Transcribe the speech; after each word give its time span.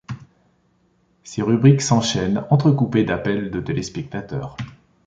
Ces 1.23 1.43
rubriques 1.43 1.83
s'enchaînent, 1.83 2.43
entrecoupées 2.49 3.03
d'appels 3.03 3.51
de 3.51 3.59
téléspectateurs. 3.59 4.57